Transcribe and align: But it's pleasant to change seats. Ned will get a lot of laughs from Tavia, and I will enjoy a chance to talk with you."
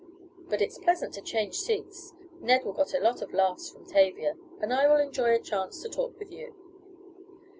But 0.49 0.61
it's 0.63 0.79
pleasant 0.79 1.13
to 1.13 1.21
change 1.21 1.59
seats. 1.59 2.15
Ned 2.39 2.65
will 2.65 2.73
get 2.73 2.95
a 2.95 2.99
lot 2.99 3.21
of 3.21 3.33
laughs 3.35 3.69
from 3.69 3.85
Tavia, 3.85 4.35
and 4.59 4.73
I 4.73 4.87
will 4.87 4.97
enjoy 4.97 5.35
a 5.35 5.39
chance 5.39 5.79
to 5.83 5.89
talk 5.89 6.17
with 6.17 6.31
you." 6.31 6.55